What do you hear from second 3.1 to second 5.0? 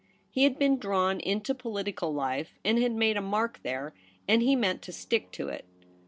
a mark there, and he meant to